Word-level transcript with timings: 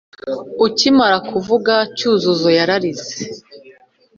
Ukimara 0.65 1.17
kuvuka 1.29 1.73
Cyuzuzo 1.97 2.49
yararize 2.57 3.17